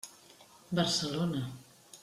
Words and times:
Barcelona. 0.71 1.43